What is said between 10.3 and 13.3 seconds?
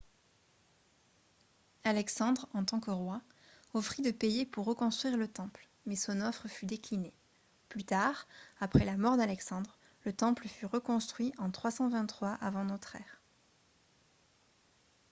fut reconstruit en 323 avant notre ère